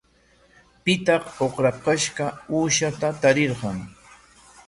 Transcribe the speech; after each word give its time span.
¿Pitaq 0.83 1.23
ukrakashqa 1.45 2.25
uushata 2.55 3.09
tarirqan? 3.21 3.77